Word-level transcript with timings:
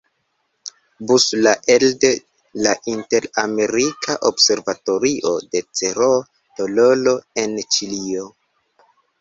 Bus 1.09 1.25
la 1.47 1.51
elde 1.73 2.09
la 2.67 2.71
Inter-Amerika 2.93 4.17
observatorio 4.31 5.35
de 5.53 5.63
Cerro 5.81 6.11
Tololo 6.63 7.15
en 7.45 7.59
Ĉilio. 7.77 8.27